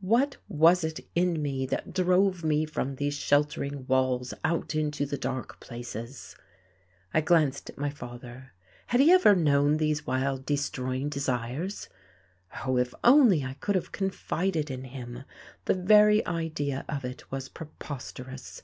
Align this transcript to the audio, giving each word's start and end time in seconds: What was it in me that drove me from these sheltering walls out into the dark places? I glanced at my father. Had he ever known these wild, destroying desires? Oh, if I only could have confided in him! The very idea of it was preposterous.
What 0.00 0.38
was 0.48 0.82
it 0.82 0.98
in 1.14 1.40
me 1.40 1.66
that 1.66 1.94
drove 1.94 2.42
me 2.42 2.64
from 2.66 2.96
these 2.96 3.14
sheltering 3.14 3.86
walls 3.86 4.34
out 4.42 4.74
into 4.74 5.06
the 5.06 5.16
dark 5.16 5.60
places? 5.60 6.34
I 7.12 7.20
glanced 7.20 7.70
at 7.70 7.78
my 7.78 7.90
father. 7.90 8.54
Had 8.86 9.00
he 9.00 9.12
ever 9.12 9.36
known 9.36 9.76
these 9.76 10.04
wild, 10.04 10.44
destroying 10.44 11.10
desires? 11.10 11.88
Oh, 12.66 12.76
if 12.76 12.92
I 12.96 12.98
only 13.08 13.46
could 13.60 13.76
have 13.76 13.92
confided 13.92 14.68
in 14.68 14.82
him! 14.82 15.22
The 15.66 15.74
very 15.74 16.26
idea 16.26 16.84
of 16.88 17.04
it 17.04 17.30
was 17.30 17.48
preposterous. 17.48 18.62